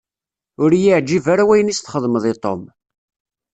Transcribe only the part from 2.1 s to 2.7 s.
i Tom.